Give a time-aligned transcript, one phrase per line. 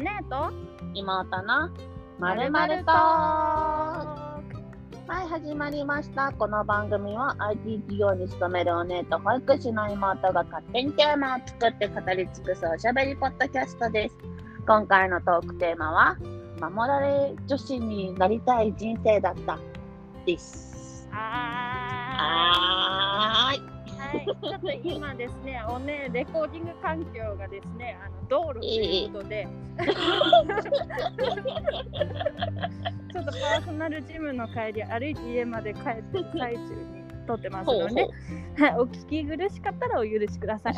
[0.00, 0.50] 姉と
[0.94, 1.68] 妹の
[2.18, 4.16] まるまるとは
[5.24, 6.32] い始まりました。
[6.32, 14.16] この番組は IT 企業に勤めるお姉と保育士の妹が勝手にテーマを作って語り尽くすおしゃべりポッドキャストです。
[14.66, 16.16] 今回のトークテーマは
[16.60, 19.58] 守られ女子になりたい人生だった
[20.24, 21.08] です。
[21.10, 21.18] は
[22.16, 23.09] はー
[24.12, 29.46] はい、ちょっと今ですね、おね、レコーディング環境がですね、あの道路ということで、
[33.12, 38.08] ちょっとパーソナルジムの帰り、歩いて家まで帰ってる最中に撮ってますので、
[38.58, 40.74] はい、お聞き苦しかったらお許しください。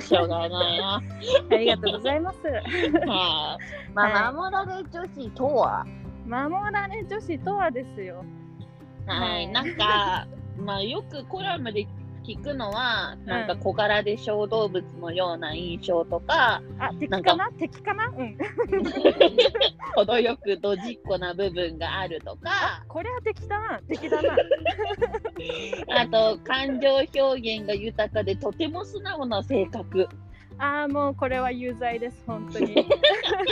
[0.00, 1.02] しょうがないな。
[1.50, 2.38] ありがとうございます。
[2.46, 3.92] はい。
[3.94, 5.86] まあ、守られ女子とは？
[6.26, 8.24] 守られ女子とはですよ。
[9.06, 10.26] はい、なんか、
[10.58, 11.86] まあ、よくコラムで
[12.26, 17.50] 聞くのは、なんか小柄で小動物のような印象とか、あ、敵かな？
[17.52, 18.08] 敵かな？
[18.08, 18.36] うん。
[19.94, 24.36] 程よくドジっ子な部分があるとか、これは敵だな、敵だな。
[26.02, 30.08] あと感情表現が豊かでとても素直な性格、
[30.58, 32.88] ああ、もうこれは有罪です、本当に。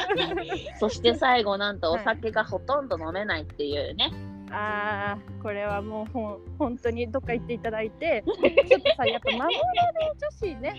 [0.80, 4.10] そして最後なんとお酒がほとんど飲めないっていうね。
[4.56, 8.22] ああ、これはもうほん本当にどっか行っていただいて、
[8.68, 10.74] ちょっとさ、やっぱ守られ女子ね。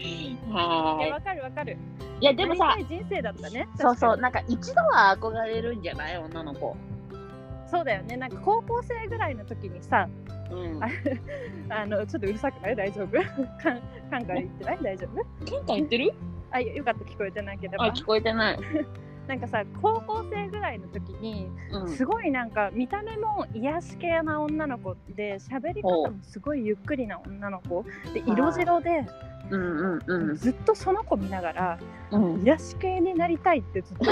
[0.50, 1.73] はわかるわかる。
[1.73, 2.23] い。
[2.23, 3.67] いやでもさ人生だったね。
[3.76, 6.70] そうそう、なんか一度は憧れるんじゃない女の子。
[7.12, 7.17] に
[7.67, 8.16] そうだよね。
[8.16, 10.08] なんか高校生ぐらいの時にさ、
[10.52, 10.82] うん。
[10.84, 10.88] あ
[11.82, 12.76] あの、ちょっとうるさくない？
[12.76, 13.12] 大丈夫？
[13.62, 14.78] カンカンカン言ってない？
[14.84, 15.45] 大丈夫？
[15.45, 16.14] ケンカ言ってる？
[16.52, 17.94] あ、よかった、聞こえてなけれあ、ば。
[17.94, 18.60] 聞こえてない。
[19.28, 21.90] なんかさ、高校生ぐらいの時に、うん。
[21.90, 29.06] すごいなんか見た目も癒し系な女の子で喋り方もすごいゆっくりな女の子で色白で
[29.52, 30.36] うんうんうん。
[30.36, 31.80] ずっとその子見ながら
[32.12, 34.06] うん癒し系になりたいってずっと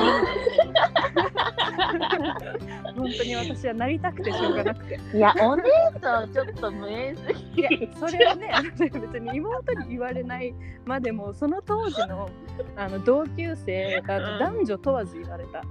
[2.95, 5.63] 本当に私はなりたくてしょうがなくていや、お姉
[5.99, 7.23] とちょっと無縁す
[7.55, 10.53] ぎいやそれはね別に妹に言われない
[10.85, 12.29] までもその当時の
[12.75, 15.65] あの同級生あの男女問わず言われた「いや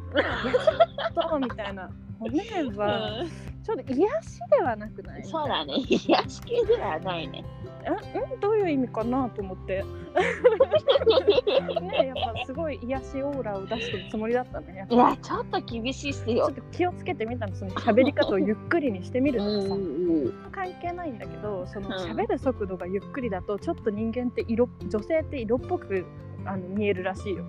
[1.12, 1.90] ちょっと」みたいな
[2.20, 2.40] 「お姉
[2.76, 3.24] は
[3.64, 5.74] ちょっと癒しではなくない?」そうだね。
[5.88, 7.44] 癒し系ではないね。
[7.90, 9.84] んんどういう意味かなと思って。
[11.80, 14.94] ねやっぱすごい癒しオーラを出してるつもりだったねやっぱ。
[14.94, 16.46] いや、ちょっと厳しいっすよ。
[16.46, 16.54] ちょっ。
[16.54, 19.74] と気をつけてみたのその喋り方をゆっくりにしてみるとかさ。
[19.74, 20.32] うん。
[20.52, 21.94] 関係ないんだけどそのうん。
[21.94, 26.04] 喋る速度がゆっくりだとちょっと人間って色女性って色っぽく
[26.44, 27.44] あの見えるらしいよ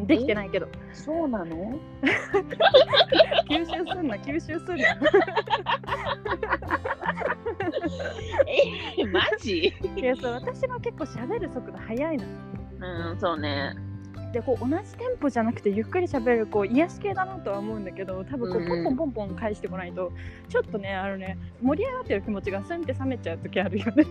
[0.00, 0.68] できてないけど。
[0.92, 1.78] そうなの？
[3.48, 4.84] 吸収すんな吸収すんな。
[8.98, 9.72] え、マジ？
[9.96, 12.24] いやそう私が結構喋る速度速いの。
[12.80, 13.76] うん、そうね。
[14.32, 20.10] でこう同じテンポじゃなくてゆっくり喋るこう癒し系だなとは思うんだけど多分こううんポンポンポンポン返してこないと
[20.48, 24.06] ちょっとねあのね盛り上がってる気持ちがスンって冷めちゃう時あるよね。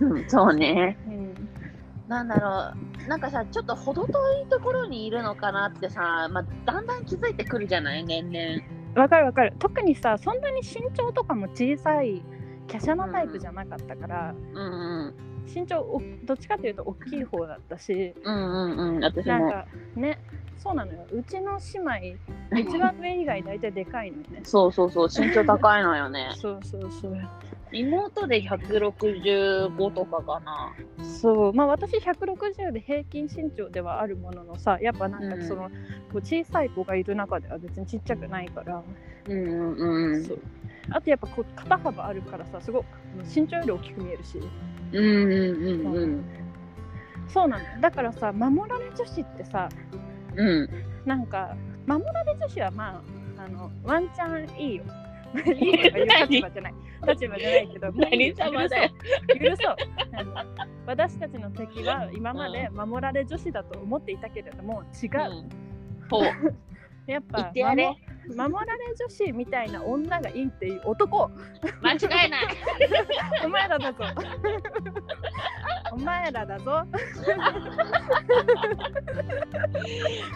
[0.00, 0.98] うん、そうね。
[1.06, 1.48] うん、
[2.10, 2.72] なんだろ
[3.04, 3.08] う。
[3.08, 9.00] なんかさ、ちょっと程遠いところにいるのかなってさ、まあ、だんだん気づいてくるじゃない、年々。
[9.00, 12.22] わかるわかる特にさそんなに身長とかも小さい
[12.68, 15.14] 華奢なタイプじゃなかったから、うんうん。
[15.46, 19.04] 身長おどっちかっていうと大きい方だったしうんうんうん。
[19.04, 19.32] 私も。
[19.32, 20.18] なんかね
[20.58, 21.58] そうなのようちの
[21.92, 22.16] 姉
[22.58, 24.40] 妹一番上以外大体でかいのよね。
[24.42, 26.32] そうそうそう、身長高いのよね。
[26.36, 27.16] そうそうそう
[27.72, 30.74] 妹で165とかかな。
[31.02, 35.70] そうまあ私160で平均身長ではあるもののさやっぱなんかその、
[36.12, 38.82] こう小さい子がいる中では別にちっちゃくないから、
[39.28, 40.24] うんうんうん。
[40.24, 40.38] そう
[40.90, 42.84] あとやっぱこう肩幅あるからさすごい
[43.22, 44.40] 身長より大きく見えるし
[44.92, 46.24] うんうんうんうん。
[47.28, 49.68] そうなのだからさ守られ女子ってさ
[50.36, 50.68] うん。
[51.04, 51.56] なんか
[51.86, 53.02] 守られ女子はま
[53.38, 54.84] ああのワンチャンいいよ
[55.34, 56.74] いいとかいう立場じゃない。
[57.08, 58.34] 立場じゃないけど何？
[58.34, 58.90] 様だよ。
[59.40, 59.76] 許そう。
[60.86, 65.48] 私たちの敵は今まで守られ女子だと思っていたけれども違う、うん。
[66.10, 66.24] ほう。
[67.06, 67.96] やっぱ言ってやれ
[68.28, 71.30] 守守られ女子みたいな女がいいっていう男。
[71.82, 72.46] 間違いない。
[73.44, 74.04] お前らだぞ。
[75.92, 76.84] お前らだぞ。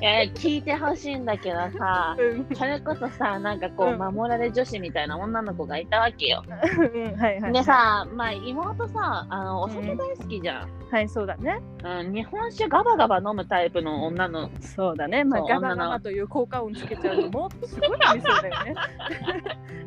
[0.00, 2.46] いや、聞いてほしいんだけどさ、うん。
[2.54, 3.98] それこそさ、なんかこう、うん。
[3.98, 6.42] 守られ女子みたいな女の子がいたわけよ。
[6.48, 7.16] うん。
[7.16, 7.52] はいはい。
[7.52, 10.84] でさ、まあ妹さ、あのお酒大好きじゃん。
[10.90, 11.60] はいそうだね。
[11.82, 15.24] うん、日本酒ガバガバ飲むタイプの女のそうだね。
[15.24, 18.74] まあガバガバという効果音つけちゃうともうすごい飲みそうだよね。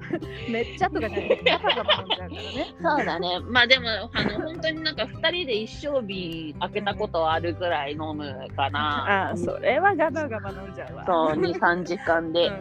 [0.49, 2.75] めっちゃとかじゃないガバガバ飲んじゃうからね。
[2.81, 3.39] そうだね。
[3.49, 9.29] まあでも、あの、本当になんか2人で一升瓶開けたことはあるぐらい飲むかな。
[9.29, 11.05] あーそれはガバガバ飲んじゃうわ。
[11.05, 12.51] そう23時間で、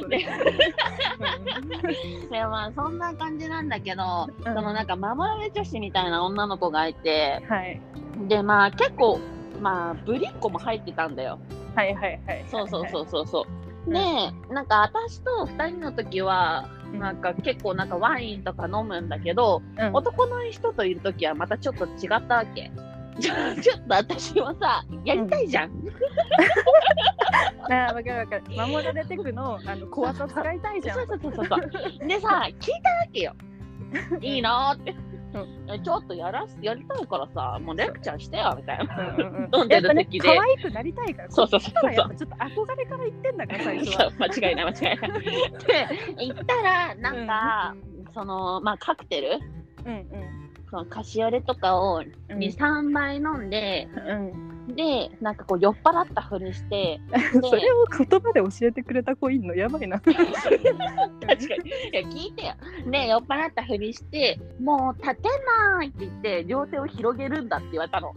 [0.00, 0.18] それ
[2.30, 4.54] でまあそんな感じなんだけど、うん。
[4.54, 7.42] そのなんか守られ女子みたいな女の子がいて。
[7.42, 7.80] うんはい。
[8.28, 9.20] でまあ結構
[9.60, 11.38] まあぶりっ子も入ってたんだよ。
[11.74, 12.44] はいはいはい。
[12.50, 13.62] そうそうそうそうそう。
[13.62, 13.94] うんで
[14.52, 22.70] なんか私と2人の時はうんなんか結構なんかワインとか飲むんだけど、うん男の人といる時はまたちょっと違ったわけ。
[23.20, 25.70] ちょちょっと私はさやりたいじゃん。
[27.70, 28.42] ああ、わかるわかる。
[28.56, 30.96] 守られてくの、あの、怖さ使いたいじゃん。
[30.96, 32.08] そうそうそうそうそう。
[32.08, 33.34] でさ聞いたわけよ。
[34.20, 34.94] いいのって。
[35.70, 39.14] えちょっとやらすやりたいからさもうレクチャーしてよみたいな。
[39.18, 41.30] うんうんうん飲んでる時で可愛くなりたいから。
[41.30, 44.06] そうそうそうそうちょっと憧れから言ってんだから、最初そは。
[44.08, 45.22] う間違いない間違いない。
[46.16, 47.74] で行ったらなんか、
[48.14, 49.38] そのまあカクテル？
[49.86, 50.06] うん
[50.70, 52.38] そのカシオレとかをうん。
[52.38, 54.57] 23杯飲んで、うん。
[54.74, 57.00] でなんかこう酔っ払ったふりして
[57.42, 60.00] それを言葉で教えてくれた子いんのやばいな。
[60.00, 61.70] 確かに。
[61.70, 62.54] いや、聞いてよ。
[62.90, 65.28] で、酔っ払ったふりして、もう立て
[65.76, 68.14] ないって言って、両手を広げるんだって言われたの。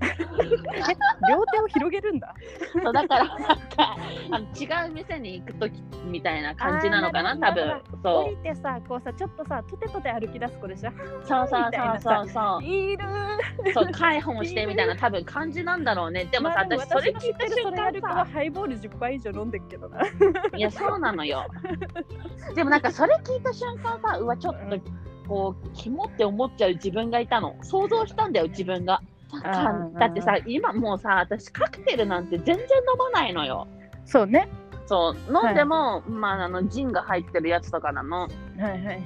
[1.28, 2.34] 両手を広げるんだ。
[2.82, 3.96] そうだから、なんか、
[4.30, 4.46] あの
[4.86, 7.80] 違う店に行くときみたいな感じなのかな、多分。
[8.02, 10.90] そ降りてさ、こうさ、ちょっとさ、とてとて歩き出す子でしょ？
[10.90, 10.92] う。
[11.24, 13.04] そうそうみたいなそうそういる
[13.72, 13.84] そう。
[13.84, 16.24] そう、解放してみたいな、多分感じなんだろうね。
[16.26, 20.00] でもさ、まあ私、それの聞いてるそれや間さ、ハイボール10杯以上飲んでるけどな。
[20.56, 21.46] いや、そうなのよ。
[22.54, 24.78] でもなんか、それ聞いた瞬間さ、うわ、ちょっと、
[25.28, 27.56] こう、キモって思っちゃう自分がいたの。
[27.62, 29.00] 想像したんだよ、自分が。
[29.42, 32.66] だってさ、今もうさ、私カクテルなんて全然飲
[32.98, 33.66] まないのよ。
[34.04, 34.48] そうね。
[34.86, 38.22] そう、飲んでも、まあ、あの、ジンが入ってるやつとかなの。
[38.22, 39.02] はいはいはいはいは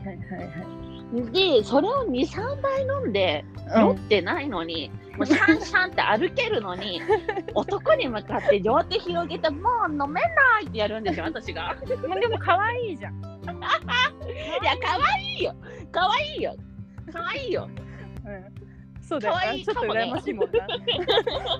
[1.14, 1.32] い。
[1.32, 3.44] で、それを2、3杯飲んで、
[3.76, 7.00] 酔ってないのに、もうシャンシャンって歩けるのに、
[7.54, 11.76] 男に向かって両手広げて、もう飲めないってやるんですよ、私が。
[12.08, 13.14] まあでも可愛いじゃん。
[13.22, 13.24] い
[14.64, 15.54] や、かわいいよ。
[15.92, 16.56] かわいいよ。
[17.12, 17.68] かわいいよ。
[18.26, 18.67] うん
[19.08, 19.40] そうだよな。
[19.40, 20.66] 可愛いちょっと羨ましいもんな。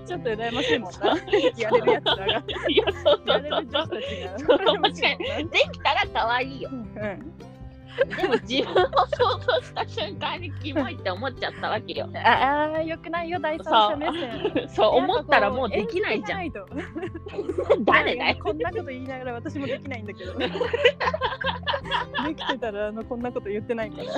[0.07, 0.99] ちょっと羨ましいもんな。
[1.57, 2.27] やれるやつらが。
[2.27, 3.43] いや、そうそやうそうそう。
[3.43, 4.39] れる女子たちが。
[4.39, 6.71] そう羨ましいもんなできたらかわいいよ。
[6.71, 7.33] うん
[8.05, 12.09] でも自分を想像した瞬間にキモいって思っちゃったわけよ。
[12.15, 14.69] あ あ、よくないよ、第三者目線。
[14.69, 16.47] そう 思ったらもうできないじゃん。
[16.47, 16.53] ん。
[17.85, 18.37] 誰だよ。
[18.43, 20.39] こんなこと言いながら私もできないんだけど。
[20.39, 20.49] で
[22.35, 24.09] きてたらあのこんなこと言ってないから。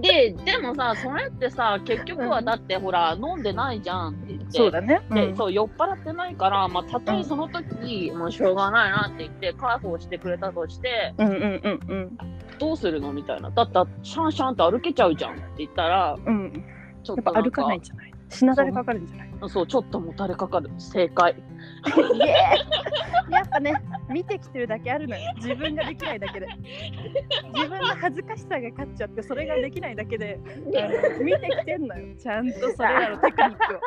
[0.00, 4.46] で、でもさ、それってさ、結局はだってほら、飲んでないじゃんって言って。
[4.50, 5.02] そうだね。
[5.10, 12.18] で、そう、酔っ払ってないから、まあ、たとえその時、もうしょうがないなって言って、介抱してくれたとして、うんうんうんうん
[12.58, 13.50] どうするのみたいな。
[13.50, 16.64] だったら、シャンシャンって歩けちゃうじゃんって言ったら、うん。
[17.02, 18.12] ちょっとなんやっぱ歩かないんじゃない？
[18.28, 19.33] しなだれかかるんじゃない？
[19.48, 20.70] そう、ちょっともたれかかる。
[20.78, 21.34] 正解。
[23.30, 23.74] やっぱね、
[24.08, 25.32] 見てきてるだけあるのよ。
[25.36, 26.46] 自分ができないだけで。
[27.54, 30.38] 自分の恥ずかしさが勝っちゃって、それができないだけで、
[31.20, 32.14] 見てきてんのよ。
[32.16, 33.80] ちゃんとそれらのテクニックを。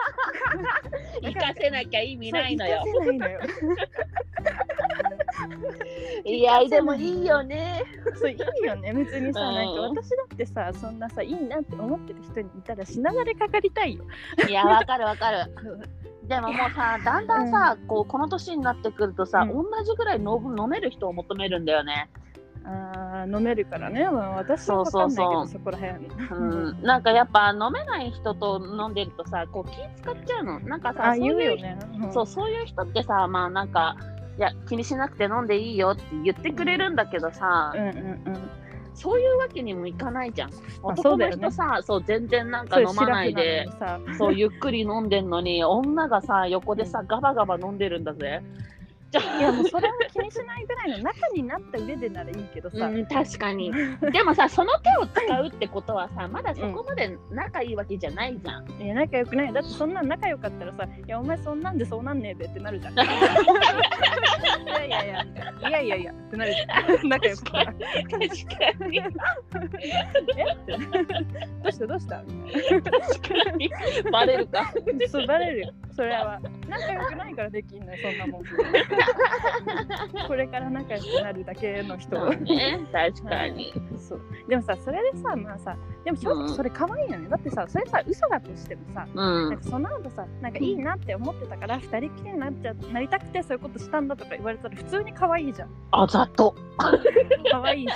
[1.22, 2.78] 生かせなきゃ意味ないのよ。
[2.78, 3.40] かせないのよ。
[6.26, 7.84] いや、でもいいよね。
[8.16, 14.04] そういいよね別にさ、うんなんか私だってさそんなさいいなって思ってる人にいたらしながれかかりたいよ。
[14.48, 15.47] いや、わかるわかる。
[16.28, 22.10] でももうさ、だんだんさ、こうこの年になってくるとさ、うん同じぐらい飲む飲める人を求めるんだよね。
[22.66, 26.06] あー飲めるからね、まあ、私は分かんないけどそうそうそこら辺。
[26.06, 30.60] うん、なんかやっぱ飲めない人と飲んでるとさ、こう気使っちゃうの。
[30.60, 31.80] なんかさ、あそういうね。
[32.02, 33.96] うんそうそういう人ってさ、まあなんか、
[34.38, 38.50] いや、気にしなくて飲んでいいよって言ってくれるんだけどさ、うんうんうん。
[38.98, 40.52] そういうわけにもいかないじゃん。
[40.52, 43.68] そ男のうだよね人さ、そう全然なんか飲まないで、
[44.18, 48.42] そうゆっくり飲んでんのに、女がさ、横でさ、ガバガバ飲んでるんだぜ。
[49.12, 53.72] じゃいやもうそれを気にしないぐらいの仲になった上でならいいけどさ、うん、確かに。
[54.12, 58.82] でもさ、その手を使うってことはさ、まだそこまで仲いいわけじゃないじゃん。
[58.82, 62.94] いや仲良くないだってそんなん仲良かったらさ「いやお前そんなんでそうなんねえべ」ってなるじゃん。
[62.94, 62.98] い
[64.68, 67.66] やいやいやいやいやいやってなるじゃん仲良くたら。
[67.66, 68.18] 確か
[68.88, 69.02] に。
[71.64, 71.88] どうした？
[71.88, 72.18] どうした？
[72.18, 73.70] 確かに。
[74.12, 74.58] バレるか。
[74.64, 78.44] なそうバレるよそれは仲良くないからできんのよそんなもん
[80.28, 82.16] これから仲良くなるだけの人。
[82.18, 83.74] そうね、確かに。
[83.98, 84.22] そう。
[84.48, 89.58] でもさそれでさまあさでも正直それ可愛いよね、だってさそれさ嘘だとしてもさうなんん。
[89.58, 95.70] かその後さなんかいいなって思ってたから二人きりになっちゃなりたくてそういうことしたんだとか言われたら普通に可愛いじゃん。
[95.92, 96.56] あざと。
[96.78, 97.92] 可愛いじ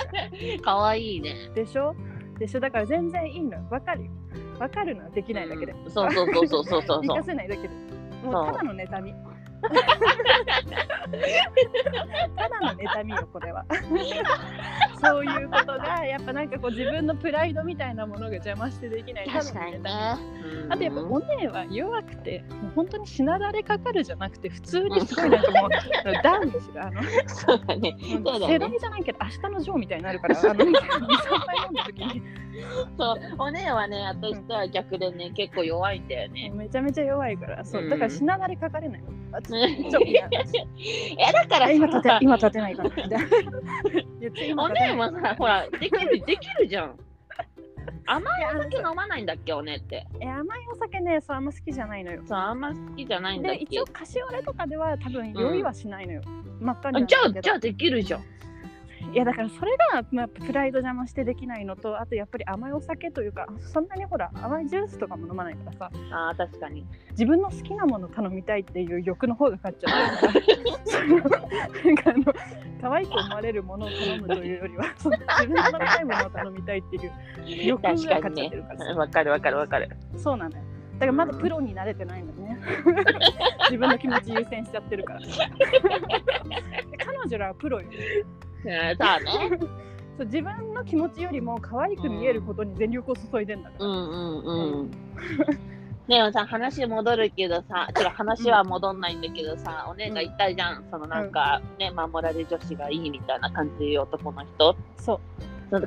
[0.58, 1.48] ゃかわいいね。
[1.50, 1.94] んでしょ？
[2.38, 2.60] でしょ？
[2.60, 3.62] だから全然いいのよ。
[3.70, 4.10] わかるよ。
[4.58, 5.90] わかるのよできないだけで、うん。
[5.90, 7.00] そうそうそうそうそうそう。
[7.04, 7.68] 生そうかせないだけで。
[8.24, 8.46] もう。
[8.46, 9.14] ただの妬み
[12.36, 13.64] ただの妬みよこれは。
[15.00, 19.90] そういうことがやっぱなんかこう自分のプライドみたいなものが邪魔してできない確かにね。
[20.68, 25.70] あとやっぱお姉は弱くてもう本当にしなだれかかるじゃなくて普通にすごいなんかもう
[26.22, 27.02] ダウンするあの。
[27.26, 27.96] そうだね。
[28.00, 32.22] そうだ世ね代じゃないけど明日のジョーみたいになるからあの23杯飲んだ時に
[32.98, 36.52] そうお姉はね私とは逆でね結構弱いんだよね。
[36.54, 37.64] めちゃめちゃ弱いから。
[37.64, 37.90] そううん。
[37.90, 39.02] だからしなだれかかれない
[39.56, 42.90] えだからあ今立てさ今立てないから。
[42.90, 44.88] お 立てない。
[44.88, 46.98] 姉もさほらできるできるじゃん。
[48.06, 50.06] 甘いお酒飲まないんだっけお姉って。
[50.20, 52.22] え甘いお酒ねそうあんま好きじゃないのよ。
[52.24, 53.58] そうあんま好きじゃないんだっけ。
[53.58, 56.22] で一応カシオレとかでは多分酔いはしないのよ、
[56.60, 58.24] 真っ赤にあじゃあじゃあできるじゃん
[59.12, 65.90] いやだからそれが、まあ、プライド邪魔してできないのとあとやっぱり甘いお酒というかそんなにほら甘いジュースとかも飲まないからさ。
[66.10, 66.86] あー確かに。
[67.10, 71.08] 自分の好きなもの頼みたいっていう欲の方が勝っちゃう
[71.84, 72.24] なんかあの
[72.80, 77.12] 可愛く思われるものを頼むというよりは 自分の飲みたいものを頼みたいっていう
[77.66, 78.78] 欲が勝っちゃってるから。
[78.78, 79.90] さわかるわかるわかる。
[80.16, 80.64] そうなのよ。
[80.94, 82.32] だからまだプロになれてないの。
[82.32, 82.58] ね
[83.64, 85.20] 自分の気持ち優先しちゃってるから。
[87.04, 87.88] 彼女らはプロよ
[88.64, 89.58] うんさあね。
[90.18, 94.90] そう自分の気持ちよりも可愛く見えることに全力を注いでんだから、うんうんうん。
[96.06, 100.84] でもさ話戻るけどさ ちょっと話は戻んないんだけどさ、お姉が言ったじゃん。
[100.90, 104.76] そのなんかね守られ女子がいいみたいな感じ男の人。
[104.96, 105.20] そう。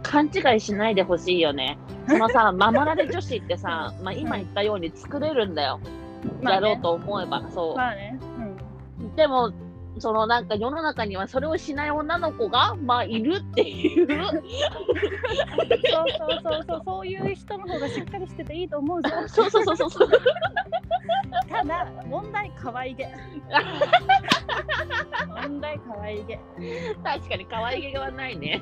[0.02, 1.78] 勘違いしないでほしいよね。
[2.08, 5.80] そのさ 守られ女子ってさ、まあ、今言ったように作れるんだよ、
[6.42, 6.70] まあね。
[6.70, 7.44] やろうと思えば。
[7.52, 8.18] そう、まあね、
[9.00, 9.52] うん、でも
[10.00, 14.08] そのなんか世の中にはそれをしない女の子がまあいるっていう。
[15.86, 19.10] そうそうそうそうそういう人の方がしっかりしてていいと思うぞ。
[19.28, 20.10] そうそうそうそう
[21.66, 23.08] そうただ問題可愛げ。
[25.28, 26.40] 問題可愛げ。
[27.04, 28.62] 確かに可愛げはないね。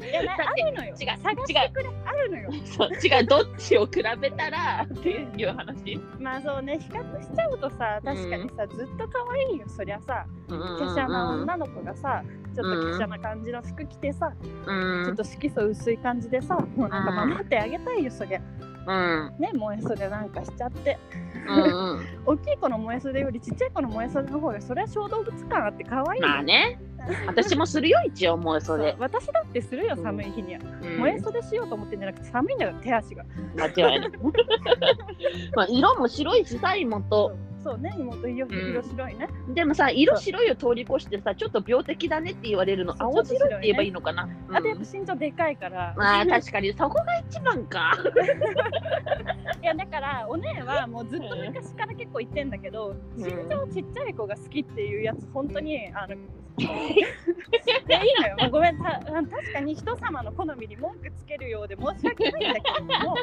[0.00, 0.94] いやなあるのよ。
[1.00, 2.50] 違う探してくれあるのよ。
[2.64, 6.00] そう違うどっちを比べたらっていう話。
[6.18, 9.68] まあそうね比較しちゃうとさ確かにさ、ずっと可愛いよ。
[9.68, 12.22] そりゃさうんうん華奢な女の子がさ
[12.54, 14.32] ちょっと華奢な感じの服着てさ、
[14.66, 15.04] うん。
[15.04, 18.40] ちょっと色素薄い感じでさもうなんか守ってあげたいよそりゃ。
[18.86, 19.34] うん。
[19.38, 20.98] ね燃え袖なんかしちゃって
[21.48, 22.06] うんうん。
[22.26, 26.80] 大きい子の燃え袖よりちっちゃい子の燃え袖の方がそれは小動物感あって可愛いよまあね。
[27.26, 28.60] 私もするよ一応もう。
[28.60, 30.98] そそうれ、私だってするよ寒い日には、うん。
[30.98, 33.24] 燃え袖しようと思ってんじゃなくて寒いんだよ手足が。
[33.56, 34.10] 間違いない。
[35.54, 38.46] まあ色も白いしさ妹そうね妹色
[38.82, 42.94] 白いね、でもさ色白いを通り越してさちょっと病的だねって言われるの。
[42.98, 46.74] 青白いって言えばいいのかな、あとやっうんぱ身長でかいから、まあ確かに。
[46.74, 47.96] そこが一番か。
[49.62, 53.24] いやだからお姉はもうずっと昔から結構言ってんだけど、うん。
[53.24, 56.68] 身長ちっちゃい子が好きっていうやつ本当にあのでいい
[58.20, 58.78] のよ、まあごめん。
[58.78, 63.16] たあ確かに人様の好みに文句つけるようで申し訳ないんだけれども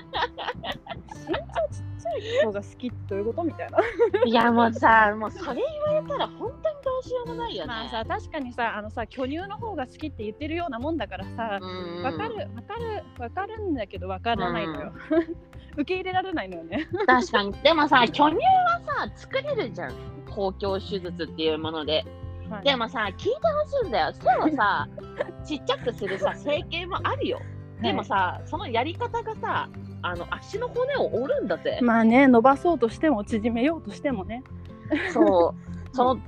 [2.51, 3.79] が好きってどういうことみたいな。
[4.25, 7.67] いやもうさもうそれ言われたら本当にどうしようもないよね。
[7.67, 12.03] まあさ確かにさあのさ巨乳の方が好きって言ってるようなもんだからさうん。
[12.03, 14.93] わかるわかるわかるんだけどわからないのよ。
[15.73, 16.87] 受け入れられないのよね。
[17.07, 17.53] 確かに。
[17.63, 19.93] でもさ巨乳はさ作れるじゃん。
[20.29, 22.05] 公共手術っていうもので。
[22.63, 23.31] でもさ聞いて
[23.63, 24.13] ほしいんだよ。
[24.13, 24.87] 背をさ
[25.45, 27.39] ちっちゃくするさ 整形もあるよ。
[27.81, 29.67] でもさ、そのやり方がさ
[30.01, 34.43] あの足の骨を折るんだぜ、まあね伸ばそうとしても縮めようとしてもね。
[35.13, 36.21] そう その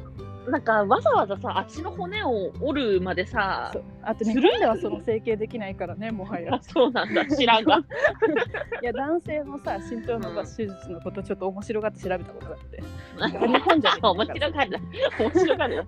[0.48, 6.60] なんかわざわざさ足の骨を折るまでさあとねする日本ではその整形できないからねもはやあ。
[6.68, 7.77] そうなんだ知らんが
[8.82, 12.84] いや男性のさ身長伸ばす手術のことちょっと面白がって調べたことがあって。
[13.24, 14.80] 日本じゃ面白がるな
[15.20, 15.88] 面白がる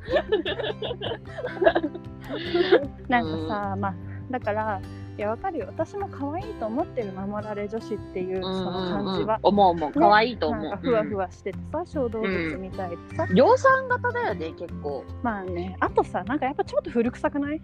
[3.09, 3.95] ななんかさ、まあ
[4.31, 4.81] だから
[5.17, 5.67] いやわかるよ。
[5.67, 9.39] 私も可愛いと思ってる守られ女子っていうその感じは。
[9.43, 9.91] 思う思う。
[9.93, 13.35] 可愛いと思う、なんかふわふわしててさ、小動物みたいでさ、うん。
[13.35, 15.05] 量産型だよね結構。
[15.23, 15.77] まあね。
[15.79, 17.61] あとさなんかやっぱちょっと古臭くない？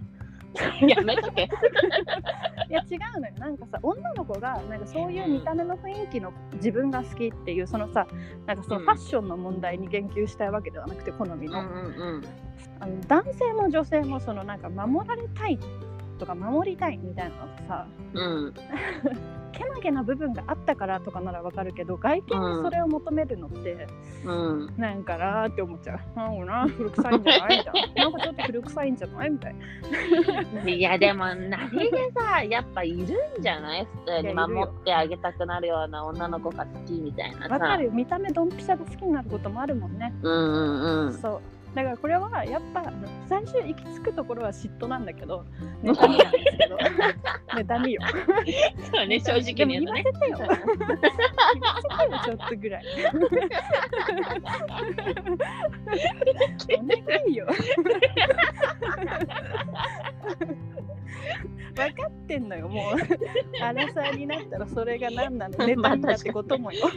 [0.87, 1.49] やめとけ。
[2.69, 3.33] いや違うのよ。
[3.37, 8.07] なんかさ女の子がなんかそういう見た目の雰囲気の自分が好きっていうそのさ
[8.45, 8.85] なんかそのうん。
[8.85, 11.69] ファッションの問題に言及したいわけではなくて好みの,、うんう
[12.19, 12.23] ん。
[12.79, 15.57] あの男性も女性もそのなんか守られたい
[16.21, 18.53] とか守りたいみたいなのってさうん。
[19.51, 23.85] けなげな部分があったからとかならわかるけど外見にそれを求めるのって、
[24.23, 24.73] うん。
[24.77, 25.99] なんかなーって思っちゃう。
[26.17, 28.03] なんかな 古臭いんじゃないみたいな。
[28.03, 29.55] なんかちょっと古臭いんじゃないみたい
[30.63, 30.69] な。
[30.69, 33.07] いや、でも、何でさ、やっぱいるん
[33.41, 33.85] じゃない？
[33.85, 37.53] 普通に守ってあげたくなるような女の子が好きみたいなさ。
[37.55, 37.85] わかる。
[37.85, 41.13] よ見た目ドンピシャで好きになることもあるもんね、うんうんうん。
[41.13, 41.41] そう
[41.75, 42.91] だからこれはやっぱ
[43.29, 45.45] 最終行き着くところは嫉妬なんだけど
[45.83, 46.77] 妬みなんですけど。
[47.55, 48.01] 妬みよ。
[48.91, 50.03] そうね、正直に言うとね。
[50.03, 50.37] 言わせてよ。
[50.37, 50.65] 言わせ
[52.07, 52.83] てよちょっとぐらい。
[56.77, 56.97] お願
[57.27, 57.47] いよ。
[61.75, 63.63] 分かってんのよもう。
[63.63, 65.55] アラサーになったらそれが何なの？
[65.65, 66.89] 妬みだってこともよ。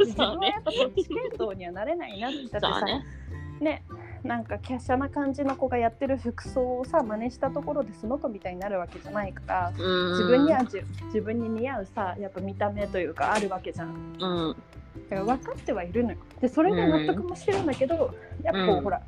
[0.00, 0.62] 自分はやっ。
[0.62, 3.04] ぱそっち系統にはなれないなってさね。
[3.60, 3.82] ね
[4.24, 13.88] なんか華奢な感じの子がやってる服装をさ真似したところでその子みたいになるわけじゃないから自自分にはじ自分に似合うさやっぱ見た目というかあるわけじゃん
[14.18, 14.56] うん。
[15.10, 19.02] だから分かってはいるのよでそれで納得もしてるんだけど、やっぱこう、うんほら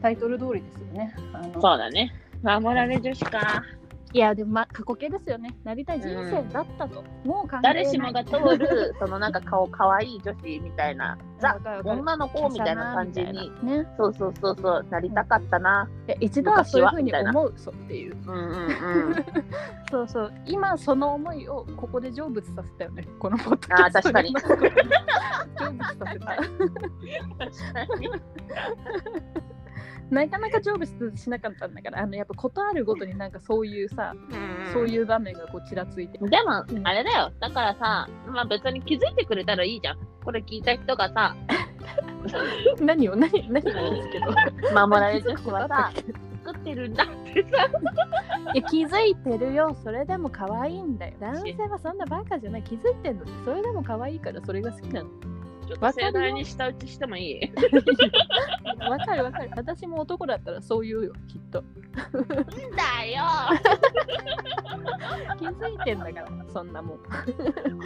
[0.00, 2.12] タイトル通りですよねあのそうだね。
[2.42, 3.62] 守られ女子か。
[4.14, 5.56] いやでもまあ過去形ですよね。
[5.64, 7.84] なりたい人生だったと、もう関係ない。
[7.84, 13.86] 誰しもが通る、 そのなんか顔かわいい女子みたいな、ザ女の子みたいな感じに、ね。
[13.96, 15.88] そうそうそうそう、なりたかったな。
[16.06, 18.16] で一度はそういうふうに思うそうっていう。
[18.26, 19.14] うんうんうん。
[19.90, 20.32] そうそう。
[20.44, 23.06] 今その思いをここで成仏させたよね。
[23.18, 24.34] このポッドキャストあー確かに。
[24.34, 24.40] で
[25.56, 26.36] 成仏させた
[30.12, 34.14] なかなか成仏しなかったんだからあのやっぱことあるごとになんかそういうさ、
[34.72, 36.18] そうういう場面がこうちらついて。
[36.18, 36.28] ん。
[36.28, 36.86] でもう、ん。
[36.86, 37.32] あれだよ。
[37.40, 39.98] だからさ、まあ別に気づいてくれたらいいじゃん。
[40.22, 41.34] これ聞いた人がさ、
[42.80, 44.26] 何を何何なんですけど。
[44.86, 45.90] 守られ女子はさ、
[46.44, 47.66] 作ってるんだってさ。
[48.54, 49.74] いや気づいてるよ。
[49.82, 51.14] それでも可愛いんだよ。
[51.20, 52.62] 男性はそんなバカじゃない。
[52.62, 55.08] 気づいてんのそれでも可愛いからそれが好きなの
[55.72, 57.40] ちょっと盛大に舌打ちしてもいい？
[58.88, 59.50] わかるわかる。
[59.56, 61.62] 私も男だったらそう言うよきっと。
[61.62, 61.64] ん
[62.76, 63.22] だよ
[65.68, 66.98] いてんだからそんなもん。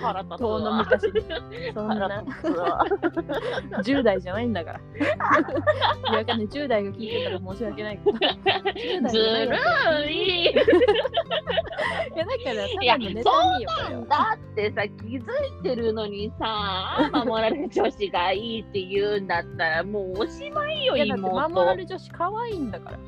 [0.00, 0.78] 腹立つ遠のわ。
[0.78, 1.20] 昔に。
[1.74, 2.84] そん腹な立つわ。
[3.82, 4.80] 10代じゃないんだから。
[4.80, 4.82] い
[6.12, 10.42] やわかんない10代が聞いてたら申し訳ないけど10代ずるい。
[10.42, 10.44] い
[12.18, 21.48] やだからただのネタそうによこれはなんだってさ気づいてるのにさ守られ女子がいいって言うんだったらもうおしまいよいやだって妹。
[21.50, 22.98] 守られ女子可愛いんだから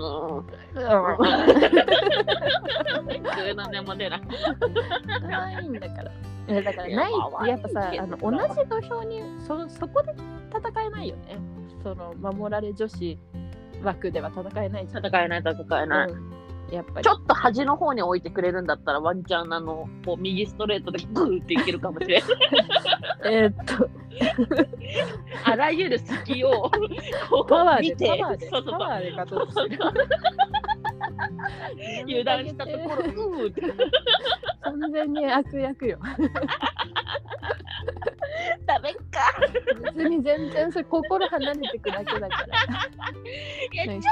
[0.00, 0.46] うん。
[3.36, 4.22] 急な根も出ない
[5.30, 10.12] 可愛いんだからだからないいやっぱさあの同じ土俵にそそこで
[10.50, 11.38] 戦えないよね。
[11.82, 13.18] その守られ女子
[13.82, 15.06] 枠では戦えないじゃん。
[15.06, 16.39] 戦えない戦えない、うん
[16.72, 17.04] やっぱり。
[17.04, 22.30] ちょっと端の方に置いてくれるんだったらワンチャンあのこう右ストレートでグーっていけるかもしれない
[23.24, 23.88] えーっと。
[25.44, 26.70] あらゆる隙を
[27.30, 29.82] こパワーう見てでパワーでパワーで勝とうとしてる
[32.02, 33.62] 油断したところうーって。
[34.62, 35.98] 完全に悪役よ。
[38.66, 39.00] ダメか。
[39.94, 42.48] 別に全然それ心離れてくだけだから。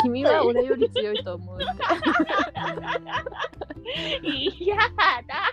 [0.02, 1.58] 君は俺より強いと思う
[4.22, 5.52] いやだ。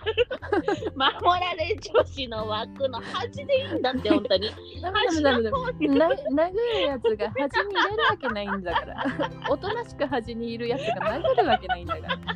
[0.94, 4.50] 守られ女子の枠の端でいいんだって本当に。
[4.82, 5.86] ダメダメダメダメ。
[5.88, 9.04] な殴るやつが端に入れるわけないんだから。
[9.48, 12.16] おとなしく端にいるやつが殴るわけないんだから。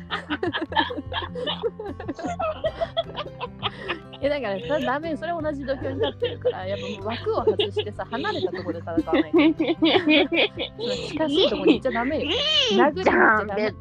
[4.21, 9.23] いやだからさダメそれ同じ土俵に立ってるからやっぱ枠を外してさ離れたところで戦わない
[9.55, 9.63] と。
[9.63, 9.75] 近
[11.29, 12.29] しいところに行っちゃダメよ。
[12.73, 13.13] 殴りに行っちゃ
[13.45, 13.55] ダメ。
[13.55, 13.75] 別。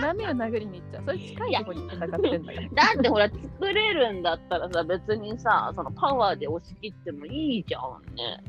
[0.00, 2.06] ダメよ殴りに行っちゃうそれ近いところに戦って
[2.38, 2.68] んだから。
[2.94, 3.40] だってほら作
[3.74, 7.82] れるんだったらさ別にさそのパワーで押し切ってもいいじゃん
[8.14, 8.44] ね。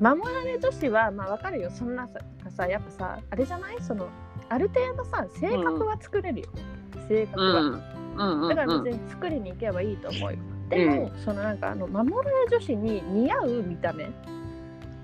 [0.00, 1.70] 守られ女子はまあわかるよ。
[1.70, 2.18] そんなさ
[2.48, 3.76] さやっぱさあれじゃない？
[3.82, 4.08] その
[4.48, 6.48] ある程度さ性格は作れるよ、
[7.08, 7.82] 性格は、うん。
[8.16, 14.10] うんうんだからうん別に作りに行けばいいと思うよ、でも、そのなんかあの守られ女子に似合う見た目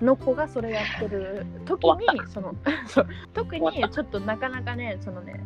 [0.01, 2.53] の子がそれやってる時に終その
[3.33, 5.41] 特にちょっとなかなかねそのね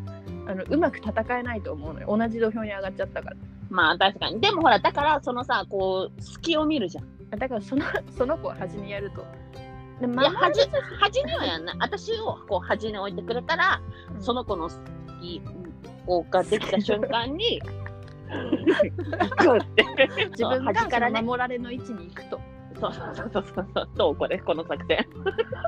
[0.47, 2.17] あのうまく戦えないと思うのよ。
[2.17, 3.35] 同じ土俵に上がっちゃったから。
[3.69, 4.41] まあ確かに。
[4.41, 7.37] でもほらだからそのさこう隙を見るじゃん。
[7.37, 7.85] だからその
[8.17, 9.23] その子を端にやると
[9.99, 13.81] でいや端端にはやんない私をこう端に置いてくれたら
[14.15, 15.41] うんその子の隙
[16.07, 17.61] をができた瞬間に
[18.29, 19.85] グッて
[20.31, 22.39] 自分が端からねその守られの位置に行くと
[22.79, 23.89] そうそうそうそうそう。
[23.95, 25.05] どうこれこの作戦。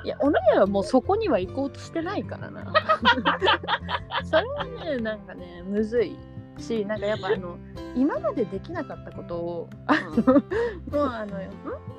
[0.06, 2.72] いやお姉はもうそこには行こうとしてないからな
[4.24, 6.16] それはねなんかねむずい
[6.58, 7.58] しなんかやっぱあの
[7.96, 11.40] 今までできなかったことをあのもうあの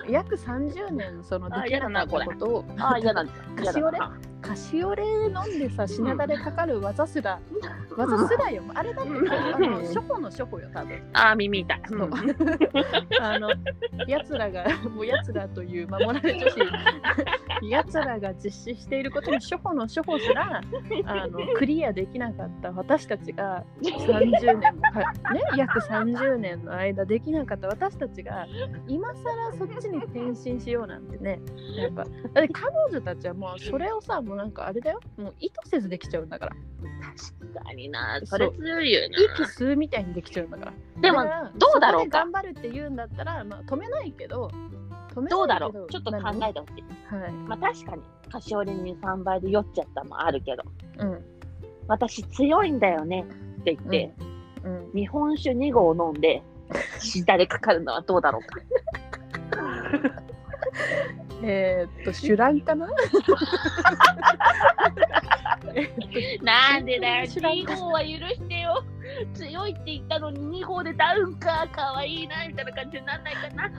[0.08, 3.24] 約30年そのできなかったことをああ、嫌だ。
[3.56, 3.98] カシオレ
[4.42, 7.40] カシオレ飲んでさ品だれかかる技すら、
[7.96, 8.62] 技すらよ。
[8.74, 9.32] あれだってうん。
[9.32, 11.00] あの初歩の初歩よ多分。
[11.12, 11.82] ああ、耳痛い。
[11.88, 12.10] そう。
[13.20, 13.50] あの
[14.08, 20.60] やつらがもうやつらという守られ女子やつらが実施していることの初歩の初歩すら
[21.04, 22.72] あの クリアできなかった。
[22.72, 25.00] 私たちが30年もか
[25.32, 27.68] ね約30年の間できなかった。
[27.68, 28.46] 私たちが
[28.88, 31.40] 今更そっちに転身しようなんてね。
[31.76, 35.00] やっぱだって彼女たちはもうそれをさもうなんかあれだよ。
[35.18, 36.56] もう意図せずできちゃうんだから。
[37.52, 38.18] 確かにな。
[38.24, 39.00] それ強いよ
[39.36, 40.72] 息吸うみたいにできちゃうんだから。
[40.72, 40.78] な。
[41.02, 41.22] でも
[41.58, 42.20] どうだろうか。
[42.20, 44.50] 頑張るって言うんだったら、まあ、止めないけど
[45.14, 45.86] 止めどうだろう。
[45.90, 47.14] ちょっと考何えてほしい。
[47.14, 47.32] はい。
[47.32, 50.62] まあ確かに、カシオレに3倍で酔っちゃったもあるけど、
[51.00, 51.24] うん。
[51.86, 53.26] 私強いんだよね
[53.60, 54.14] って言って、
[54.64, 54.90] うん。
[54.94, 56.42] 日本酒2合飲んで、
[57.00, 58.56] しだれかかるのはどうだろうか。
[61.42, 62.88] えー、っと酒乱かな？
[65.74, 65.88] えっ
[66.38, 68.84] となんでだよ、知らん2合は許してよ。
[69.34, 73.68] 強いって言ったのに2合でダウンか、かわいいな、みたいな感じになんないかな。
[73.68, 73.70] い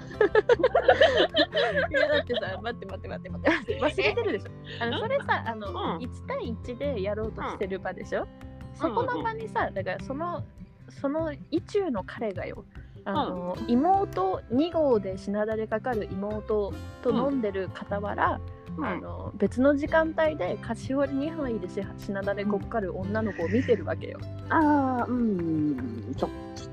[1.94, 3.80] やだってさ待って待って待って待って。
[3.82, 4.50] 忘れてるでしょ。
[4.82, 5.76] あのそれさあの、うん。
[6.00, 8.28] 1対1でやろうとしてる場でしょ、
[8.76, 10.44] そこの場にさだからその
[10.90, 12.66] その意中の彼がよ
[13.06, 18.40] あの、妹2号で品だれかかる妹と飲んでる傍ら、
[18.82, 24.20] あの別の時間帯で菓子折り2杯でし品だれこっかる女の子を見てるわけよ。
[24.50, 26.16] ああ、うん。
[26.18, 26.30] そちょっ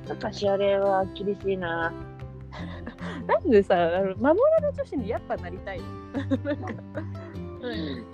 [0.06, 1.92] とカシオレは厳しいな。
[3.26, 5.80] なんでさあの守られ女子にやっぱなりたい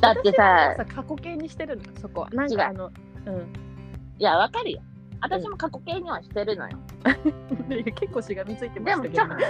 [0.00, 2.30] だってさ過去形にしてるのそこは。
[2.30, 2.90] なんかあの
[3.26, 3.66] うん。
[4.18, 4.80] いや、わかるよ。
[5.20, 6.78] 私も過去形にはしてるのよ。
[7.94, 9.44] 結構しがみついてましたけど、ね、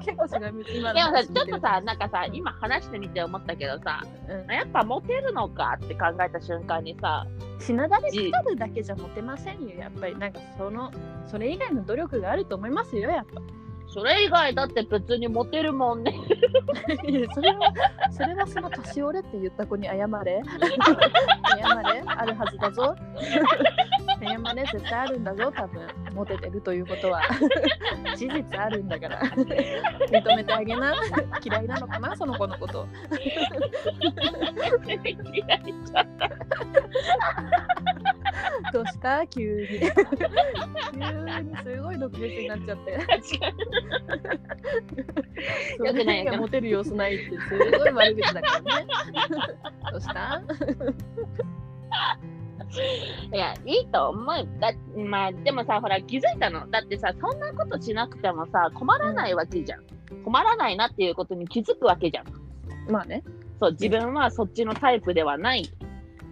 [0.04, 2.34] 結構しがみついて今のでもさ、話ちょっとさ、なんかさ、うん。
[2.34, 4.52] 今話してみて思ったけどさ、うん。
[4.52, 7.26] やっぱモテるのかって考えた瞬間にさ、
[7.58, 10.18] 品だれかかるだけじゃモテませんよやっぱり。
[10.18, 10.90] なんかその
[11.26, 13.40] それ以外の努力があると思いますよやっぱ。
[13.92, 16.14] それ以外だって別にモテるもんね。
[17.34, 17.72] それは
[18.12, 20.06] それはその年寄れって言った子に謝れ。
[20.06, 22.02] 謝れ。
[22.06, 22.94] あるはずだぞ
[24.20, 27.22] 謝れ絶対あるんだぞ多分モテてるということは。
[28.16, 29.20] 事実あるんだから。
[29.20, 30.94] 認めてあげな。
[31.42, 32.86] 嫌いなのかなその子のこと。
[34.86, 35.16] 嫌い
[35.84, 36.30] ちゃった
[38.72, 39.26] どうした？
[39.26, 39.68] 急に。
[39.68, 39.76] 急
[41.42, 42.98] にすごい毒舌になっちゃって。
[45.78, 48.86] そよくないモテる様子ないってすごい悪口だからね。
[49.90, 50.42] どうした？
[53.32, 54.48] いや、いいと思う。
[54.60, 56.68] だまあ、でもさ、ほら、気づいたの。
[56.70, 59.82] だってさ、そんなことしなくてもさ、困らないわけじゃん。
[60.24, 62.26] 困らないなっていうことに気づくわけじゃん。
[62.90, 63.22] まあね、
[63.58, 65.64] そう、自分はそっちのタイプではない。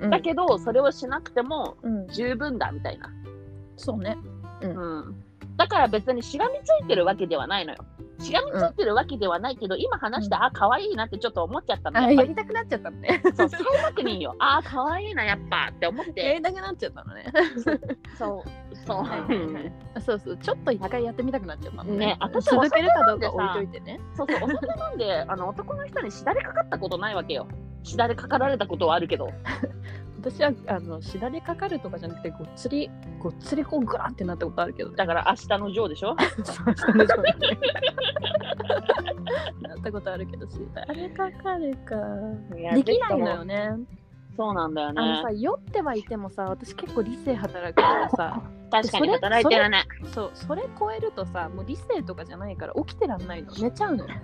[0.01, 3.11] うんだけど、それをしなくてもうん、十分だみたいな。
[3.77, 4.17] そうね
[4.63, 5.25] うん。
[5.57, 7.79] だから別にしがみついてるわけではないのよ。
[8.19, 12.01] しがみついてるわけではないけど、今話して、うんあ、可愛いなってちょっと思っちゃったの。
[12.01, 14.35] あやりやりたくなっちゃったのねそう、再確認よ。
[14.41, 16.35] あ、可愛いな、やっぱって思っやて。
[16.35, 17.25] りたくなっちゃったのね
[17.63, 17.81] そう、
[18.87, 19.03] そう。
[19.03, 19.27] は
[19.97, 27.47] いそうそうちょっと一回やってみたくなっちゃったのねね私続けるかどうか置いといてねそうそう、お酒飲んで、あの男の人にしだれかかったことないわけよ。
[27.83, 29.31] しだれかかられたことはあるけど。
[30.31, 36.15] 私はあのしだれかかるとかじゃなくてごっつりごっつりこうグランってなったことあるけどだから明日のジョーでしょ？
[36.43, 36.97] そうそうそう
[39.63, 41.97] なったことあるけどしだれかかるか。
[42.75, 43.71] できないのよね。
[44.37, 45.31] そうなんだよあのねさ。
[45.33, 48.43] 酔ってはいてもさ私結構理性働くからさ。
[48.71, 49.85] 確かに働いてるね。
[50.13, 53.51] そうそれ超えるとさもう理性とかじゃないから起きてらんないの。
[53.55, 54.15] 寝ちゃうのよ。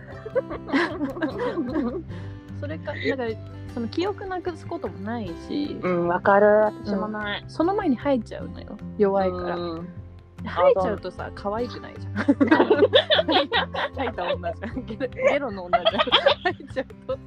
[2.60, 3.30] それかだから
[3.74, 6.46] その記憶なくすこともないし、うん、わかる。
[6.84, 7.44] 私もない。
[7.48, 8.78] その前に吐いちゃうのよ。
[8.98, 9.88] 弱いから、うん
[10.44, 12.14] 吐いちゃうとさ可愛くないじゃん。
[12.14, 12.32] 吐
[14.06, 14.84] いた女じゃん。
[14.84, 15.94] ゲロゲロの女じゃん。
[16.44, 17.12] 吐いちゃうと。
[17.12, 17.18] や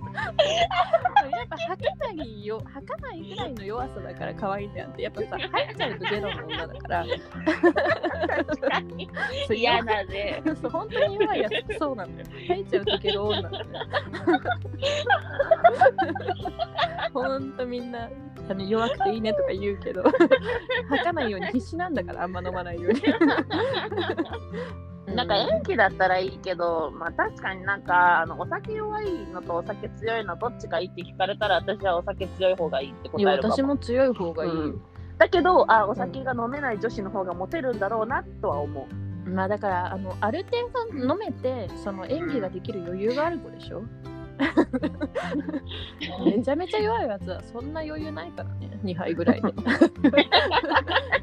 [1.43, 5.01] っぱ吐かないよ吐かないぐらいの弱さだから可愛いんだよって。
[5.01, 7.05] やっぱさ吐いちゃうとゲロの女だから。
[9.53, 10.43] 嫌だね。
[10.61, 11.77] そう本当に弱いやつ。
[11.77, 12.29] そうなんだよ。
[12.47, 13.65] 吐いちゃうとゲロ女なんだよ。
[17.13, 18.09] ほんとみんな
[18.49, 20.03] あの弱くていいねとか言うけど。
[20.89, 23.01] 吐かないように必死なんだからあんま飲まないように
[25.15, 33.53] なんか演技だったらいいけど、まあ確かになんか、あの、お酒弱いのとお酒強いのどっちがいいって聞かれたら私はお酒強い方がいいっていや答えるかも。
[33.53, 34.73] 私も強い方がいいよ、
[35.17, 38.87] だけど、あ、お酒が飲めない女子の方がモテるんだろうなとは思
[39.25, 39.29] う。
[39.29, 40.69] まあだからあのある程
[41.03, 43.83] 度飲めてその演技ができる余裕がある子でしょ？
[46.25, 49.49] めちゃめちゃ弱いやつはそんな余裕ないからね2杯ぐらいで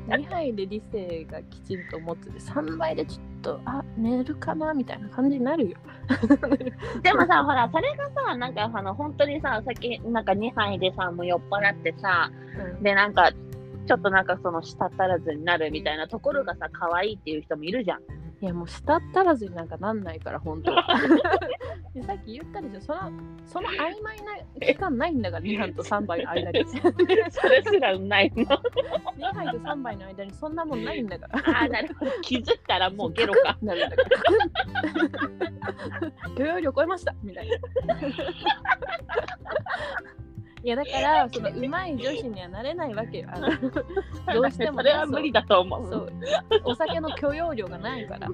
[0.06, 5.76] 2杯で理性がきちんと持ってて3杯でちょっとあ寝るかなみたいな感じになるよ
[7.02, 12.30] でもさ、ほら、それがさ、なんかあの、本当にさ、お酒、なんか2杯でさ、もう酔っ払ってさ、
[12.82, 13.30] で、なんか、
[13.86, 18.00] ちょっとなんかその舌足らずになるみたいなところがさ、可愛いっていう人もいるじゃん。
[18.44, 20.70] いやもう舌足らずになんかなんないから本当
[21.94, 23.10] でさっき言ったでしょその
[23.46, 26.62] その曖昧な期間ないんだから2杯と3杯の間に
[27.32, 28.44] それすらないの。
[28.44, 32.10] 2杯と3杯の間にそんなもんないんだから ああ、なるほど。
[32.20, 33.56] 気づいたらもうゲロか。
[33.62, 34.02] なるんだか
[36.02, 37.56] ら許容量超えましたみたいな
[40.64, 43.48] いやだからその上手い女子にはなれないわけよあの
[44.32, 45.86] どうしてもねそれは無理だと思う。
[45.90, 46.12] そう
[46.64, 48.28] お酒の許容量がないから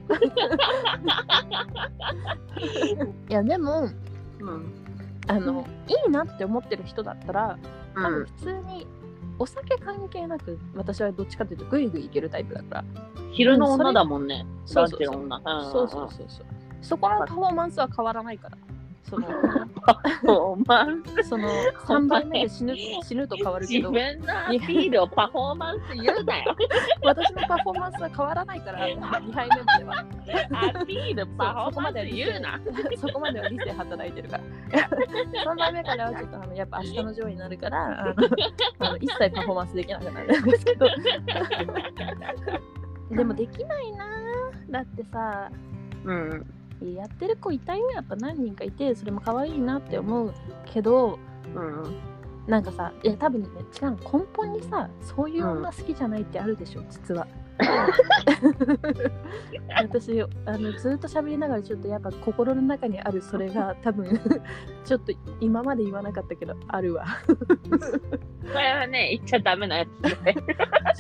[3.29, 3.89] いやでも
[4.41, 4.73] うん。
[5.27, 7.59] あのいいなって思ってる人だったら
[7.95, 8.15] 多うん。
[8.15, 8.87] 分普通に
[9.39, 12.85] お酒関係なく私はどっちかというとグイグイいけるタイプだから
[13.33, 14.47] 昼の女だもんね。
[14.67, 14.89] そう。
[14.89, 16.47] そうそうそうそう
[16.83, 18.57] そこのパフォーマンスは変わらないから
[19.09, 19.27] その
[21.29, 21.49] その
[21.87, 26.57] 3杯目で死ぬ死ぬと変わるけ自ど分のアピールをパフォーマンス言うなよ。
[27.03, 29.01] 私のパフォーマンスは変わらないから2
[29.33, 30.05] 杯目までは。
[30.53, 32.61] アピール、パフォーマンス言うな。
[32.97, 34.45] そこまでは理性働いてるから。
[35.45, 38.15] 3杯目からはちょっとあのやっぱ明日のジョーになるからあの
[38.79, 40.87] あの一切パフォーマンスできなくなるんですけど。
[43.11, 44.07] でもできないな
[44.71, 45.51] だってさ
[46.05, 46.60] うん。
[46.81, 50.35] やってる子いたよやっぱ何人かいてそれも可愛いなって思う
[50.67, 51.19] けど
[51.55, 51.97] うん。
[52.47, 53.49] なんかさいや多分ね
[53.81, 57.27] 違うの根本にさそういう女好きじゃないってあるでしょ、実は
[59.77, 60.27] 私あ
[60.59, 64.21] のずっと喋りながらちょっとやっぱ心の中にあるそれが 多分
[64.85, 67.05] ちょっと今まで言わなかったけどあるわ
[68.53, 70.35] これはね、言っちゃダメなやつで。
[70.35, 70.39] ち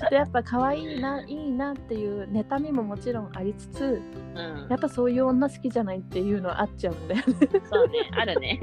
[0.04, 4.00] ょっとやっぱ可愛いないいなっていう妬みももちろんありつつ
[4.34, 4.76] うんや。
[4.76, 8.60] っぱそういう女好きじゃないっていうのはあっちゃうんだよねそうね、あるね。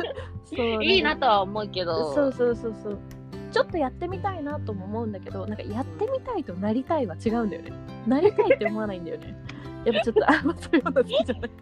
[0.44, 2.14] そういいなとは思うけど。
[2.14, 2.98] そうそうそうそう
[3.50, 7.72] ちょっとやってみたいなとも思うんだけどなんかやってみたいとなりたいは違うんだよね。
[8.06, 9.36] なりたいって思わないんだよね。
[9.84, 11.50] やっぱちょっと あんまそういうの好きじゃない。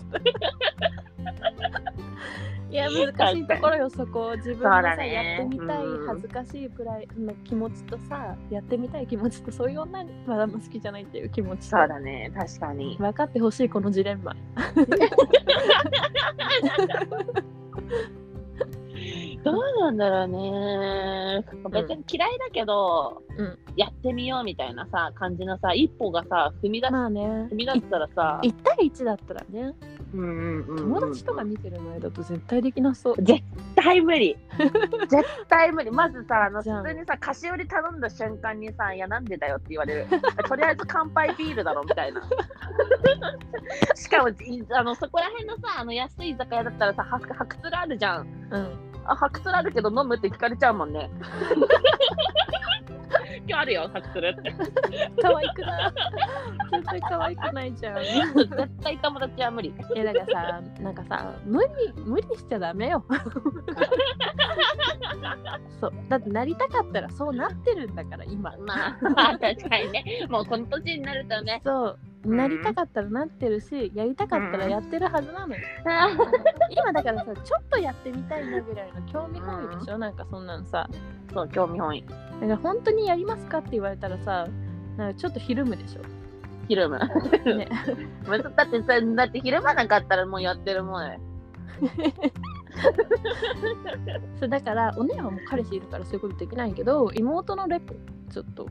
[2.70, 4.34] いや難しいところよそこ。
[4.36, 11.70] 自分がさ、ねやってみたいうん恥ずかしいプライの気持ちとさやってみたい気持ちとそういう女にまだあんま好きじゃないっていう気持ち。
[11.70, 12.98] とそうだね、確かに。
[12.98, 14.36] 分かってほしいこのジレンマ
[19.52, 21.44] どうなんだろうね。
[21.70, 27.20] 別に嫌いだけど、うんやってみようみたいなさ、感じのさ、一歩がさ、踏み出す、まあね
[27.52, 29.72] 踏み出したらさ、1対1だったらね
[30.14, 33.40] うんうんうんうん友達とか見てる前だと絶対できなそう絶
[33.76, 34.36] 対無理。
[35.08, 35.92] 絶対無理。
[35.92, 40.06] まずさ、あの普通にさ、菓子折り頼んだ瞬間にさ、いや、なんでだよって言われる。
[40.48, 42.22] とりあえず乾杯ビールだろみたいな。
[43.94, 44.34] しかも、い
[44.72, 48.26] あのそこら辺のさ、あの安い居酒屋だったらさ、白白鶴あるじゃん。
[48.50, 51.10] うんあ、白鶴あるけど飲むって聞かれちゃうもんね。
[53.48, 54.52] 今日あるよ、白鶴って。
[55.22, 55.92] 可愛くない？
[56.70, 59.74] 絶対可愛くないじゃん絶対友達は無理。
[59.96, 61.68] えだからさなんかさ無理
[62.04, 63.02] 無理しちゃダメよ
[65.80, 70.26] そうだってなりたかったらそうなってるんだから今まあ、まあ、確かにね。
[70.28, 71.62] もうこの年になるとね。
[71.64, 71.98] そう
[72.36, 75.62] なりたかったらなってるしやりたかったらやってるはずなのよ、
[76.70, 80.88] 今だからさちょっとやってみたいなぐらいの興味本位でしょ、なんかそんなんさ。
[81.32, 82.04] そう、興味本位。
[82.04, 84.46] だから本当にやりますかって言われたらさ
[84.96, 86.02] なんかちょっとひるむでしょ？
[86.68, 86.98] ひるむ。
[86.98, 87.68] ね。
[88.56, 91.20] だってさ、だって昼間なかったらもうやってるもんね。
[94.38, 97.94] そうだからお姉はもう彼氏いるからそういうことできないけど妹のレポ
[98.30, 98.66] ちょっと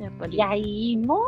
[0.00, 0.36] やっぱり。
[0.36, 1.24] いや、妹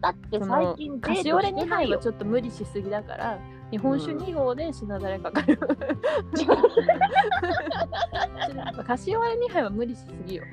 [0.00, 1.98] だって最近カシオレ2杯はよ。
[1.98, 3.38] ちょっと無理しすぎだから
[3.70, 5.58] 日本酒2合で品だれかかる、
[8.86, 10.44] カシオレ2杯は無理しすぎよ。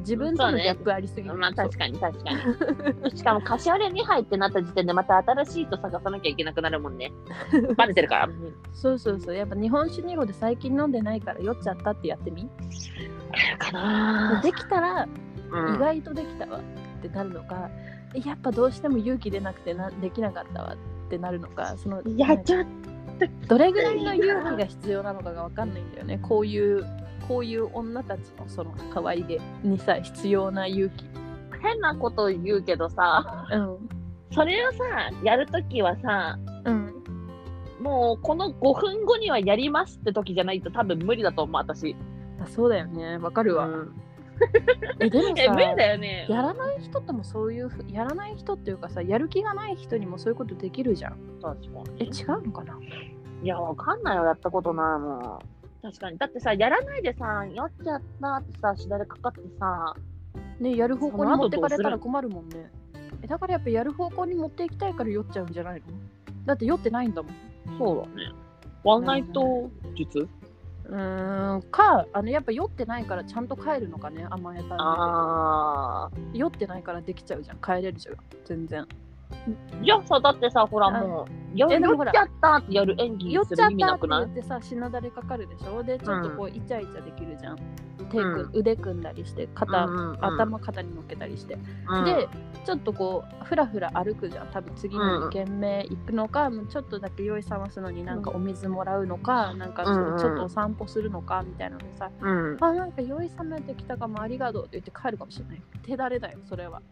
[0.00, 3.16] 自分とのギャップありすぎる、まあ確かに確かに。
[3.16, 7.12] しかもカシオレ2杯ってなった時点でまた新しいと探さなきゃいけなくなるもんね。
[7.76, 8.28] バレてるから。
[8.72, 9.36] そうそうそう。
[9.36, 12.48] やっぱ日本酒2合で最近飲んでないから酔っちゃったってやってみ？
[13.58, 14.40] かな。
[14.42, 15.06] できたら
[15.52, 15.74] うん。
[15.76, 16.62] 意外とできたわっ
[17.00, 22.66] てなるのか、えやっぱどうしても勇気出なくてなできなかったわっってなるのかそのいや、ちょっ
[23.46, 26.18] どれぐらいの勇気が必要なのかが分かんないんだよね。
[26.18, 26.84] こういう
[27.28, 31.04] こういう女たちのその可愛げにさ必要な勇気。
[31.04, 31.10] と
[31.62, 33.88] 変なこと言うけどさ、うん。
[34.32, 34.78] それをさ、
[35.22, 36.92] やるときはさ、うん。
[37.80, 41.94] もうこの5分後にはやりますって時じゃないと多分無理だと思う、私。
[42.42, 43.18] あそうだよね。
[43.18, 44.03] わかるわ、うん
[45.00, 46.26] えでもえ、無理さだよね。
[46.28, 52.10] やらない人ともそういうふやらない人っていうかさやる気がない人にもそういうことできるじゃん確かえに。
[52.10, 52.78] 違うのかな？
[53.42, 55.38] いや、わかんないよ、やったことないもん。
[55.82, 56.16] 確かに。
[56.18, 59.94] だってさ、やらないでさ、酔っちゃったってさ、しだれかかってさ、
[60.58, 62.70] ねやる方向に持ってかれたら困るもんね
[63.22, 65.86] えだからやっぱやる方向に持っていきたいから酔っちゃうんじゃないの？
[66.46, 67.32] だって酔ってないんだもん
[67.78, 68.32] そうだね。
[68.84, 70.28] ワンナイト術？
[70.86, 71.62] うーん。
[71.70, 77.58] かあのやっぱ酔ってないからちゃんと帰るのかね甘えたらあ酔ってないからできちゃうじゃん。
[77.58, 78.16] 帰れるじゃん。
[78.44, 79.84] 全然ー。
[79.84, 84.26] いやさ、だってさ、ほらもう、酔っちゃったってやる演技酔っする意味ちゃったってなくない？
[84.26, 85.84] 言ってさ品だれかかるでしょ？
[85.84, 87.58] でちょっとこうイチャイチャできるじゃん、
[88.10, 88.50] 手うん。
[88.50, 89.88] く腕組んだりして肩、
[90.20, 91.56] 頭肩に乗っけたりして、
[91.88, 92.04] うん。
[92.04, 92.28] で
[92.64, 94.48] ちょっとこうふらふら歩くじゃん。
[94.48, 101.76] 多分次の2軒目行くのか、もうちょっとだけ酔い覚ますのになんかお水もらうのか、なんかちょっとお散歩するのかみたいな。
[101.76, 102.56] のでさ、うん。
[102.60, 105.62] あなんか酔い覚めてきたかもありがとうって言って帰るかもしれない。
[105.82, 106.82] 手だれだよそれは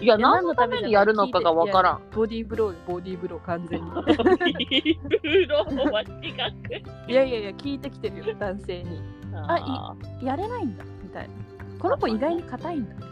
[0.00, 2.00] いや、何のためにやるのかがわからん。
[2.12, 3.90] ボディーブローよボディーブロー完全に。
[3.90, 7.10] ブローは違く。
[7.10, 9.00] いやいやいや聞いてきてるよ男性に。
[9.34, 11.34] あやれないんだみたいな。
[11.78, 13.10] この子意外に硬いんだみたい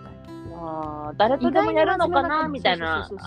[0.55, 3.07] あー誰とでもやるのかなみたいな。
[3.09, 3.25] そうそ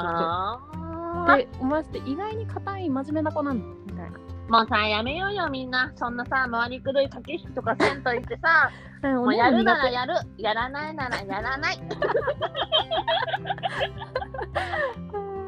[1.36, 4.18] で思わせて意外に硬い真面目な子なんだみたいな。
[4.50, 5.92] もうさ、やめようよ、みんな。
[5.96, 11.80] そんなさ、回りくどい駆け引きとかせんといてさ、うんもうやるならやる、やらないならやらない。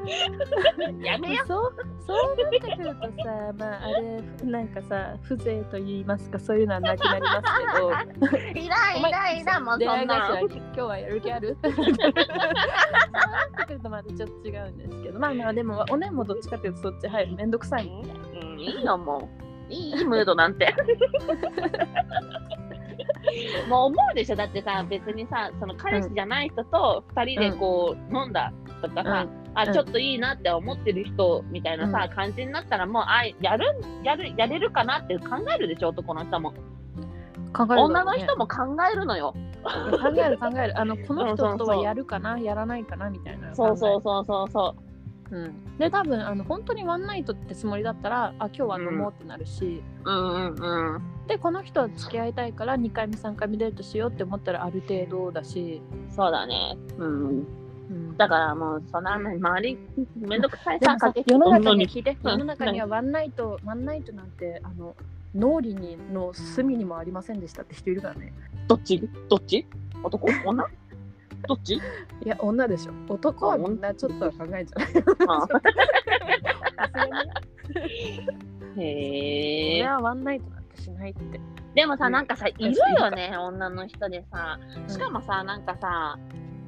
[1.04, 1.74] やめよそう
[2.06, 7.42] そうなってくるとさ まああれなんかさ風情と言いますかそういうのはなくなります
[7.74, 7.92] けどう。
[8.58, 10.40] いらん、いらん、いらん、もう出そんな。
[10.40, 11.56] 今日はやる気ある？
[11.62, 11.86] そうなっ
[13.58, 18.06] てくるとまたちょっと違うんですけどまあまあでもおねんもどっちかっていうとそっち入るめんどくさいもんう
[18.56, 19.30] ん、いいよ、も
[19.70, 19.74] う。
[19.74, 20.74] いいムードなんて。
[23.70, 24.36] もう思うでしょ？
[24.36, 29.74] だってさ別にさその彼氏じゃない人と2人でこう、飲んだとかさ、あ、うん。
[29.74, 33.66] ちょっといいなって思ってる人みたいなさ、感じになったらもうあやる
[34.04, 36.60] やるやれるかなって考えるでしょ男の人も、ね。
[37.58, 39.34] 女の人も考えるのよ。
[39.64, 39.70] 考
[40.16, 40.80] える考える。
[40.80, 44.90] あのこの人とはやるかなやらないかなみたいなそうそうう、そうそうそう
[45.39, 51.02] ん、で多分あの本当にワンナイトってつもりだったらあ今日は飲もうってなるし、ううんうんうん。
[51.28, 55.82] でこの人は付き合いたいから2回目3回目デートしようって思ったらある程度だし、
[56.13, 56.78] そうだね。
[56.98, 57.48] うん。
[57.89, 59.78] うん、だからもうそんな周り
[60.15, 60.91] めんどくさいさ。
[60.94, 61.89] さ駆け世の中女に。
[61.89, 62.32] 聞いてうん。
[62.32, 64.96] 世の中にはワンナイトワンナイトなんてあの
[65.34, 68.34] 脳裏にの隅にもありませんでしたって人いるからね。
[68.67, 69.10] どっち？
[69.30, 69.65] どっち？
[70.04, 70.28] 男？
[70.46, 70.65] 女？
[71.47, 71.75] どっち？
[71.75, 71.82] い
[72.25, 72.93] や女でしょ。
[73.13, 74.77] 男はみんなちょっとは考えちゃ
[78.75, 78.80] う。
[78.82, 79.84] へえ。
[79.88, 81.39] ワンナイトなんてしないって。
[81.75, 84.60] でもさ、なんかさ、いるよね、女の人でさ。
[84.88, 86.17] しかもさ、なんかさ、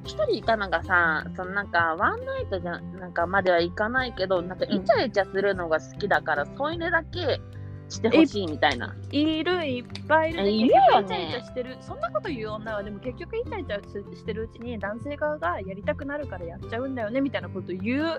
[0.04, 7.40] 一人いたのがさ、そのなんか、ワンナイトじゃ、なんかまではいかないけど、なんかイチャイチャするのが好きだから、添い寝だけ
[7.88, 8.94] してほしいみたいな。
[9.10, 11.04] いるいっぱいいる、えいるよね。
[11.04, 18.18] イチャイチャしてるそんなこと言う女はでも結局イチャイチャししてるうちに男性側がやりたくなるからやっちゃうんだよねみたいなこと言う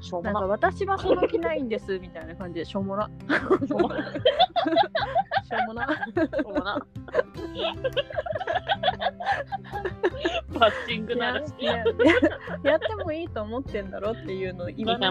[0.00, 0.52] しょうなんかもな。
[0.52, 3.10] 私はその気ないんですみたいな感じでしょうもな
[3.66, 3.96] しょうもな。
[4.04, 6.86] しょうもなしょうもな。
[10.58, 11.84] バッチングなやらいや
[12.72, 15.08] やってもいいと思ってんだろっていうのを言わな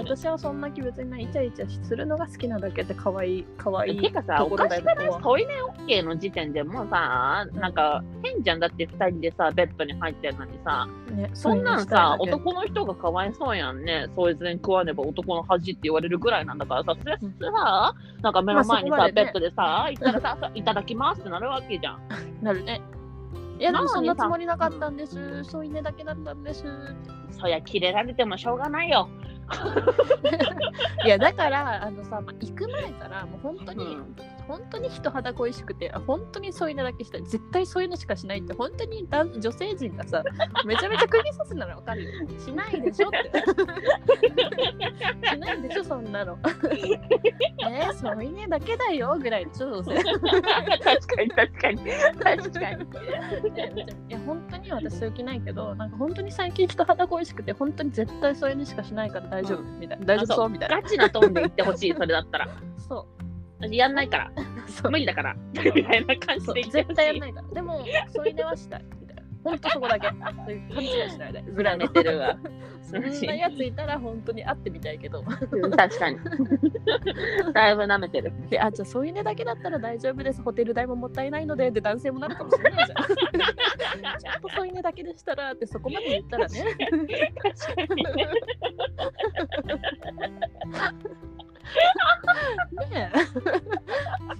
[0.00, 14.06] 私はそんな気別にないイチャイチャするのが好きなだけで可愛い可愛いてかさ、とおかしくない添い寝 OK の時点でもうさ、なんか変じゃんだって2人でさ、ベッドに入ってるのにさ、ねそんなんさ、男の人がかわいそうやんね。
[14.14, 17.34] そいつに食わねば男の恥って言われるぐらいなんだからさ、それうん。
[17.38, 19.12] さ、なんか目の前にさ、ね。
[19.12, 22.00] ベッドでさ、いたださいただきますってなるわけじゃん。
[22.42, 22.80] なるね。
[23.58, 26.64] いやでもそんなつもりなかったんです、添い寝だけだったんです。
[27.32, 29.08] そりゃ、キレられてもしょうがないよ。
[31.04, 34.16] いやだからあのさ、まあ、行く前からもう本当に、うん
[34.50, 37.22] 本当に人肌恋しくて本当に添い寝だけしたい。
[37.22, 40.24] 絶対そういうのしかしないって本当にだ女性陣がさ
[40.66, 42.10] めちゃめちゃ釘刺すならわかるよ。
[42.44, 43.30] しないでしょって。
[45.30, 46.36] しないでしょそんなの。
[47.70, 49.94] えー、添い寝だけだよぐらいでしょどうせ。
[49.94, 50.24] 確か
[51.22, 51.84] に確かに。
[52.18, 52.84] 確かに。
[54.08, 60.06] いや本当に私そういう気ないけどなんか本当に最近人肌恋しくて本当に絶対そういうのしかしないから大丈夫、みたいな。
[60.06, 60.82] 大丈夫そうみたいな。
[60.82, 62.48] ガチなトーンで言ってほしい、それだったら。
[62.88, 63.19] そ私
[63.68, 64.32] やんないから、
[64.90, 66.62] 無理だから、みたいな感じで。
[66.62, 67.48] 絶対やんないから。
[67.48, 68.84] でも添い寝はしたい。
[69.00, 69.22] みたいな。
[69.42, 70.08] 本当そこだけ。
[70.08, 70.14] そ
[70.48, 71.32] ういう勘違いしない。
[71.32, 72.36] でぐらいのめてるわ。
[72.82, 75.20] そんなやついたら本当に会ってみたいけど。
[75.20, 76.18] うん確かに。
[77.54, 78.32] だいぶ舐めてる。
[78.48, 80.42] であじゃあ添い寝だけだったら大丈夫です。
[80.42, 81.70] ホテル代ももったいないので。
[81.70, 84.18] で男性もなるかもしれないじゃん。
[84.18, 86.76] ちゃんと添い寝だけでしたらってそこまで言ったらね。
[87.42, 88.04] 確かに。
[88.04, 88.26] ね。
[92.90, 93.18] ねえ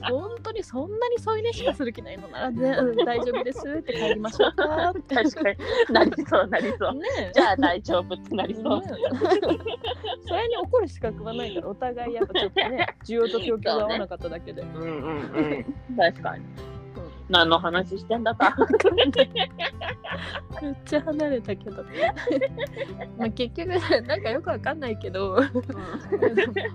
[0.10, 5.56] 本当にそんなに添い寝しかする気ないのなら、ね、うん大丈夫ですって帰りましょうかって 確かに
[5.90, 6.94] なりそうなりそう。
[6.94, 8.80] ねえじゃあ大丈夫ってなりそう。
[8.80, 15.96] ねえそれに怒る資格はないからお互いやっぱちょっとね需要と供給が合わなかっただけで、うんうんうん。
[15.96, 16.44] 確かに。
[17.30, 18.54] 何の話してんだか。
[20.60, 21.82] めっちゃ離れたけど。
[23.16, 23.68] まあ結局
[24.06, 25.38] なんかよくわかんないけど。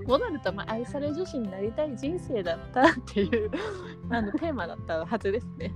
[0.07, 3.51] 戻るとまあ愛され女子になりたい人生だったっていう
[4.09, 5.73] あのテーマだったはずですね。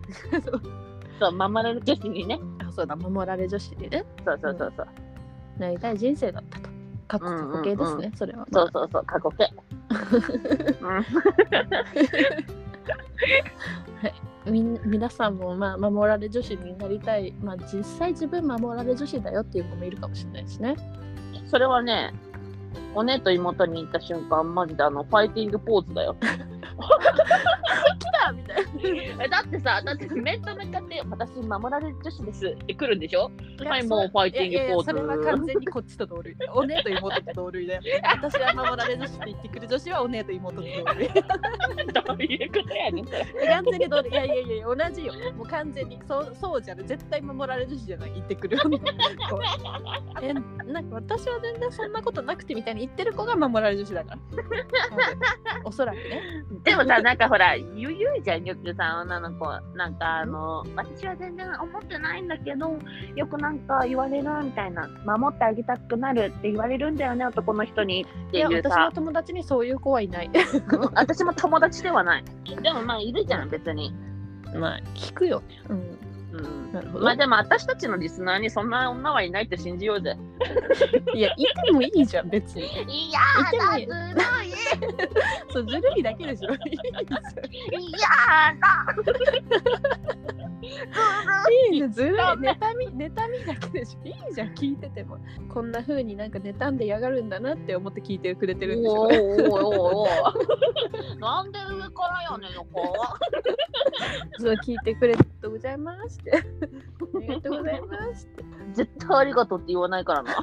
[1.20, 2.40] そう、守れる女子にね。
[2.66, 4.06] あそうだ守られ女子にね。
[4.26, 4.88] そうそうそうそう。
[5.60, 6.70] なりたい人生だったと。
[7.10, 9.52] 過去過去形ですね、それは、まあそうそうそう、過去形。
[10.80, 10.86] う
[12.56, 12.60] ん
[14.46, 20.76] みん皆さんもまあ守られ女子になりたい、まあ、実際自分守られ女子だよっていう子もいるかもしれないしね。
[21.46, 22.14] それはね、
[22.96, 26.16] お姉と妹に行った瞬間、マジであの、ファイティングポーズだよ。
[26.80, 28.66] 来たみたい
[29.22, 33.30] えだってさ、だって面と向かって、私、守られる女子ですって来るんでしょ？
[33.60, 33.70] な。
[33.72, 34.86] はい、もうファイティングポーズ。
[34.92, 36.36] それは完全にこっちと同類。
[36.54, 37.82] お姉と妹と同類だよ。
[38.22, 41.08] 私は守られ女子って言ってくる女子はお姉と妹と同類。
[41.10, 43.06] どういうことやねん。
[43.06, 44.12] 完全に同類。
[44.12, 45.14] いやいやいや、同じよ。
[45.36, 46.00] もう完全に。
[46.08, 46.86] そうそうじゃない。
[46.88, 48.12] 絶対守られ女子じゃない。
[48.14, 48.58] 言ってくる。
[50.22, 54.20] えなんか私は全然そんなことなくてみたいに言ってる子が守られ女子だから。
[55.66, 56.22] おそらくね。
[56.70, 59.46] でもさ、なんかほら、ゆゆいじゃん、よくさ、女の子。
[59.76, 62.78] なんかあの、私は全然思ってないんだけど、
[63.16, 68.92] よくなんか言われるみたいな、守ってあげたくなるって言われるんだよね、男の人にっていう私のさ。
[68.94, 70.30] 友達にそういう子はいない。
[70.94, 72.24] 私も友達ではない。
[72.62, 73.94] でもまあ、いるじゃん、別に。
[74.56, 75.62] まあ、聞くよね。
[75.70, 76.09] うん。
[76.40, 76.72] うん。
[76.74, 77.06] なるほど。
[77.06, 80.18] まあでも私たちのリスナーにそんな女はいないって信じようぜ。
[81.14, 82.64] いや、いてもいいじゃん、別に。
[82.64, 84.54] いやーだ、ずるい。
[85.52, 86.54] そう、ずるいだけでしょ。
[86.54, 90.49] いいやだ。
[90.62, 92.20] いね、ずるい。
[92.20, 94.07] 妬み、妬みだけでしょ。
[94.07, 95.18] いいじゃん、聞いてても。
[95.53, 99.03] こんな風になんか妬んでやがるんだなって思って聞いてくれてるんでしょ。
[99.03, 102.82] おーおーおーなんで上からやねんの子
[104.39, 106.32] そう、聞いてくれてありがとうございますって。
[106.32, 106.36] あ
[107.20, 108.43] りがとうございますって。
[108.74, 110.36] 絶対ありがとうって言わないからな。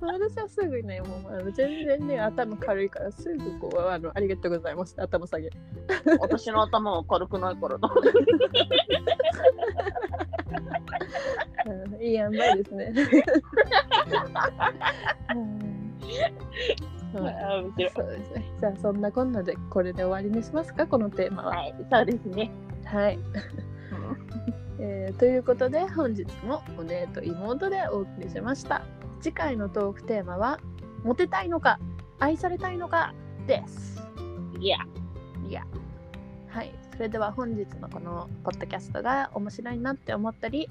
[0.00, 5.58] 私はすぐね、もう全然ね、頭軽いから、すぐこう、あのありがとうございます頭下げる。
[6.20, 7.92] 私の頭は軽くないからな。
[11.66, 12.92] うんいい塩梅ですね。
[15.34, 15.78] うん
[17.12, 18.44] そうですね。
[18.60, 21.56] じゃあそんなこんなでこれで終わりにしますかこのテーマは。
[21.56, 22.50] はい、そうですね。
[22.84, 23.18] はい。
[24.80, 28.82] えーということで本日もお姉と妹でお送りしました。
[29.20, 30.60] 次回のトークテーマは
[31.04, 31.78] モテたいのか
[32.18, 33.14] 愛されたいのか
[33.46, 34.02] です。
[34.60, 34.78] いや、
[35.48, 35.64] いや。
[36.48, 36.74] はい。
[36.92, 40.68] それでは本日のこのポッドキャストが面白いなって思ったり、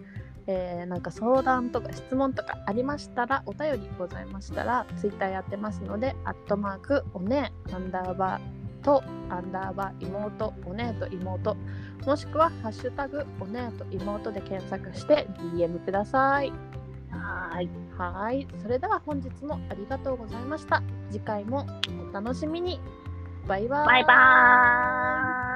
[0.48, 11.58] えーなんか相談とか質問とかありましたらお便りございましたらツイッターやってますのでアットマークおねアンダーバーとアンダーバー妹おねと妹
[12.06, 16.54] もしくはハッシュタグおねと妹で検索して DM ください
[17.28, 17.70] はい。
[17.98, 21.66] はいそれでは本日もありがとうございました次回も
[22.10, 22.80] お楽しみに
[23.48, 25.47] バイバーイバイバーイ。